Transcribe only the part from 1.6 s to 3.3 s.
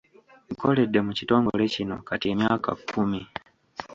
kino kati emyaka kkumi.